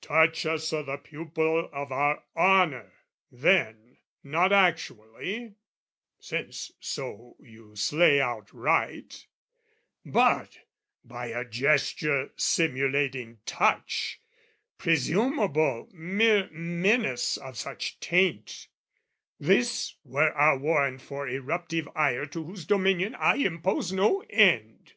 [0.00, 2.92] Touch us o' the pupil of our honour,
[3.30, 5.54] then, Not actually,
[6.18, 9.28] since so you slay outright,
[10.04, 10.58] But
[11.04, 14.20] by a gesture simulating touch,
[14.78, 18.66] Presumable mere menace of such taint,
[19.38, 24.94] This were our warrant for eruptive ire "To whose dominion I impose no end."